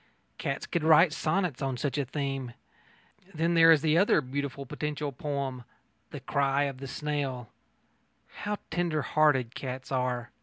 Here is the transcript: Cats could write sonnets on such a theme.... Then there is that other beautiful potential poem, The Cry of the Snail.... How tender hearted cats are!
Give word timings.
Cats 0.39 0.65
could 0.65 0.83
write 0.83 1.13
sonnets 1.13 1.61
on 1.61 1.77
such 1.77 1.95
a 1.99 2.05
theme.... 2.05 2.53
Then 3.35 3.53
there 3.53 3.71
is 3.71 3.83
that 3.83 3.95
other 3.97 4.19
beautiful 4.19 4.65
potential 4.65 5.11
poem, 5.11 5.63
The 6.09 6.19
Cry 6.19 6.63
of 6.63 6.79
the 6.79 6.87
Snail.... 6.87 7.49
How 8.37 8.57
tender 8.71 9.03
hearted 9.03 9.53
cats 9.53 9.91
are! 9.91 10.31